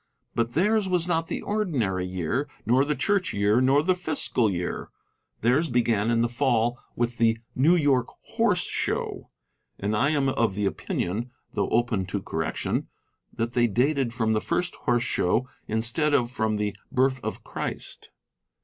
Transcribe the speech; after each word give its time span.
But 0.33 0.53
theirs 0.53 0.89
was 0.89 1.07
not 1.07 1.27
the 1.27 1.43
ordinary 1.43 2.07
year, 2.07 2.49
nor 2.65 2.83
the 2.83 2.95
Church 2.95 3.35
year, 3.35 3.61
nor 3.61 3.83
the 3.83 3.93
fiscal 3.93 4.49
year. 4.49 4.89
Theirs 5.41 5.69
began 5.69 6.09
in 6.09 6.21
the 6.21 6.27
Fall 6.27 6.79
with 6.95 7.19
the 7.19 7.37
New 7.55 7.75
York 7.75 8.07
Horse 8.33 8.63
Show. 8.63 9.29
And 9.77 9.95
I 9.95 10.09
am 10.09 10.27
of 10.29 10.55
the 10.55 10.65
opinion, 10.65 11.29
though 11.51 11.69
open 11.69 12.07
to 12.07 12.19
correction, 12.19 12.87
that 13.31 13.53
they 13.53 13.67
dated 13.67 14.11
from 14.11 14.33
the 14.33 14.41
first 14.41 14.73
Horse 14.75 15.03
Show 15.03 15.47
instead 15.67 16.15
of 16.15 16.31
from 16.31 16.55
the 16.55 16.75
birth 16.91 17.19
of 17.23 17.43
Christ. 17.43 18.09